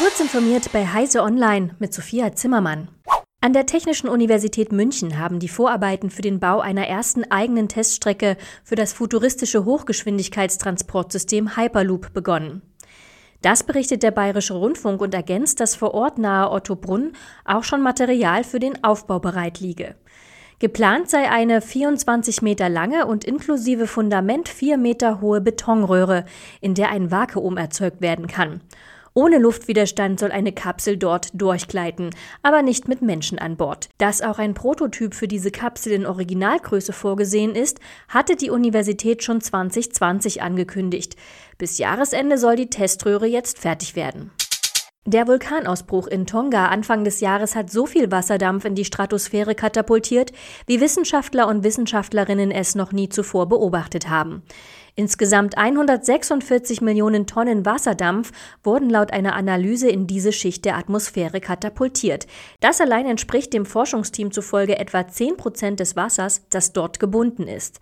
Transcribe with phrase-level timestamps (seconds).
[0.00, 2.88] Kurz informiert bei Heise Online mit Sophia Zimmermann.
[3.42, 8.38] An der Technischen Universität München haben die Vorarbeiten für den Bau einer ersten eigenen Teststrecke
[8.64, 12.62] für das futuristische Hochgeschwindigkeitstransportsystem Hyperloop begonnen.
[13.42, 17.12] Das berichtet der Bayerische Rundfunk und ergänzt, dass vor Ort nahe Ottobrunn
[17.44, 19.96] auch schon Material für den Aufbau bereit liege.
[20.60, 26.24] Geplant sei eine 24 Meter lange und inklusive Fundament 4 Meter hohe Betonröhre,
[26.62, 28.62] in der ein Vakuum erzeugt werden kann.
[29.12, 32.10] Ohne Luftwiderstand soll eine Kapsel dort durchgleiten,
[32.42, 33.88] aber nicht mit Menschen an Bord.
[33.98, 39.40] Dass auch ein Prototyp für diese Kapsel in Originalgröße vorgesehen ist, hatte die Universität schon
[39.40, 41.16] 2020 angekündigt.
[41.58, 44.30] Bis Jahresende soll die Teströhre jetzt fertig werden.
[45.06, 50.30] Der Vulkanausbruch in Tonga Anfang des Jahres hat so viel Wasserdampf in die Stratosphäre katapultiert,
[50.66, 54.42] wie Wissenschaftler und Wissenschaftlerinnen es noch nie zuvor beobachtet haben.
[54.96, 58.30] Insgesamt 146 Millionen Tonnen Wasserdampf
[58.62, 62.26] wurden laut einer Analyse in diese Schicht der Atmosphäre katapultiert.
[62.60, 67.80] Das allein entspricht dem Forschungsteam zufolge etwa 10 Prozent des Wassers, das dort gebunden ist.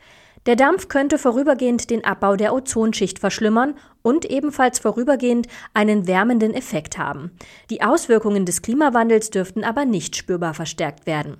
[0.48, 6.96] Der Dampf könnte vorübergehend den Abbau der Ozonschicht verschlimmern und ebenfalls vorübergehend einen wärmenden Effekt
[6.96, 7.32] haben.
[7.68, 11.36] Die Auswirkungen des Klimawandels dürften aber nicht spürbar verstärkt werden.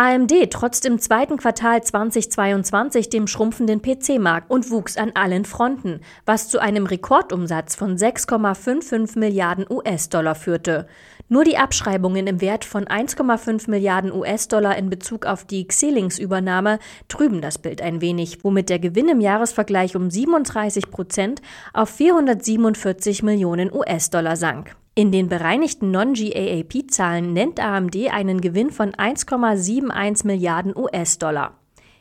[0.00, 6.48] AMD trotzt im zweiten Quartal 2022 dem schrumpfenden PC-Markt und wuchs an allen Fronten, was
[6.48, 10.86] zu einem Rekordumsatz von 6,55 Milliarden US-Dollar führte.
[11.28, 17.42] Nur die Abschreibungen im Wert von 1,5 Milliarden US-Dollar in Bezug auf die Xilinx-Übernahme trüben
[17.42, 21.42] das Bild ein wenig, womit der Gewinn im Jahresvergleich um 37 Prozent
[21.74, 24.79] auf 447 Millionen US-Dollar sank.
[25.00, 31.54] In den bereinigten Non-GAAP-Zahlen nennt AMD einen Gewinn von 1,71 Milliarden US-Dollar.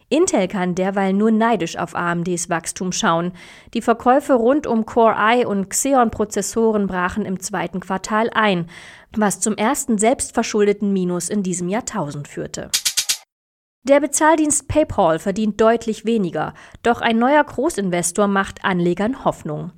[0.09, 3.31] Intel kann derweil nur neidisch auf AMDs Wachstum schauen.
[3.73, 8.65] Die Verkäufe rund um Core i und Xeon-Prozessoren brachen im zweiten Quartal ein,
[9.15, 12.69] was zum ersten selbstverschuldeten Minus in diesem Jahrtausend führte.
[13.83, 16.53] Der Bezahldienst PayPal verdient deutlich weniger,
[16.83, 19.71] doch ein neuer Großinvestor macht Anlegern Hoffnung.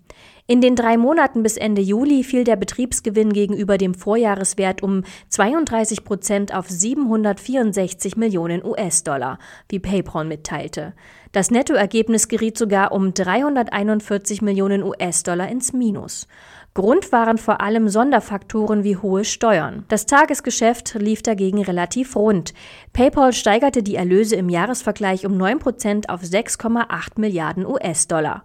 [0.48, 6.04] In den drei Monaten bis Ende Juli fiel der Betriebsgewinn gegenüber dem Vorjahreswert um 32
[6.04, 9.40] Prozent auf 764 Millionen US-Dollar,
[9.70, 10.94] wie PayPal mitteilte.
[11.32, 16.28] Das Nettoergebnis geriet sogar um 341 Millionen US-Dollar ins Minus.
[16.74, 19.86] Grund waren vor allem Sonderfaktoren wie hohe Steuern.
[19.88, 22.54] Das Tagesgeschäft lief dagegen relativ rund.
[22.92, 28.44] PayPal steigerte die Erlöse im Jahresvergleich um 9 Prozent auf 6,8 Milliarden US-Dollar.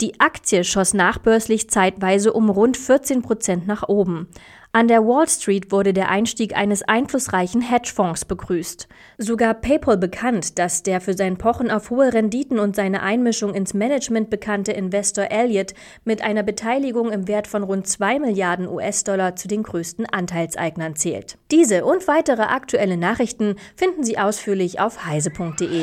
[0.00, 4.28] Die Aktie schoss nachbörslich zeitweise um rund 14 Prozent nach oben.
[4.74, 8.88] An der Wall Street wurde der Einstieg eines einflussreichen Hedgefonds begrüßt.
[9.18, 13.74] Sogar PayPal bekannt, dass der für sein Pochen auf hohe Renditen und seine Einmischung ins
[13.74, 15.74] Management bekannte Investor Elliott
[16.06, 21.36] mit einer Beteiligung im Wert von rund 2 Milliarden US-Dollar zu den größten Anteilseignern zählt.
[21.50, 25.82] Diese und weitere aktuelle Nachrichten finden Sie ausführlich auf heise.de.